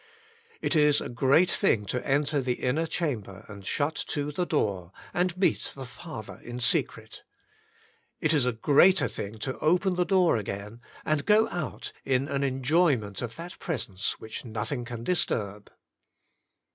[0.63, 4.91] It is a great thing to enter the inner chamber, and shut to the door,
[5.13, 7.21] and meet the Father in secret.
[8.19, 12.43] It is a greater thing to open the door again, and go out, in an
[12.43, 15.71] enjoyment of that Presence which nothing can disturb.